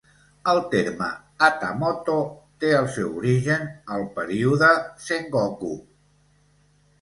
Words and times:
El 0.51 0.59
terme 0.69 1.09
"hatamoto" 1.47 2.15
té 2.63 2.71
el 2.77 2.89
seu 2.95 3.11
origen 3.21 3.69
al 3.97 4.07
període 4.17 4.71
Sengoku. 5.05 5.71